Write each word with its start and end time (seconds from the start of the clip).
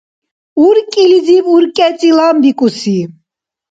Уркӏилизиб 0.65 1.45
уркӏецӏи 1.53 2.11
ламбикӏуси 2.17 2.99